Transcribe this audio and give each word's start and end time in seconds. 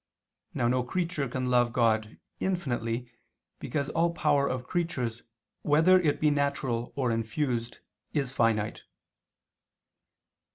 Now 0.55 0.67
no 0.67 0.81
creature 0.81 1.27
can 1.27 1.51
love 1.51 1.73
God 1.73 2.17
infinitely, 2.39 3.11
because 3.59 3.89
all 3.89 4.11
power 4.15 4.47
of 4.47 4.65
creatures, 4.65 5.21
whether 5.61 5.99
it 5.99 6.19
be 6.19 6.31
natural 6.31 6.91
or 6.95 7.11
infused, 7.11 7.77
is 8.11 8.31
finite. 8.31 8.81